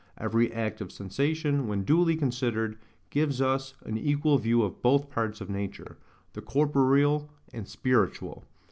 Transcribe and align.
Every 0.17 0.51
act 0.51 0.81
of 0.81 0.91
sensation, 0.91 1.67
when 1.67 1.83
duly 1.83 2.15
considered, 2.15 2.79
gives 3.11 3.39
us 3.39 3.75
an 3.85 3.99
equal 3.99 4.39
view 4.39 4.63
of 4.63 4.81
both 4.81 5.11
parts 5.11 5.41
of 5.41 5.49
nature, 5.51 5.99
the 6.33 6.41
corporeal 6.41 7.29
and 7.53 7.67
spiritual. 7.67 8.43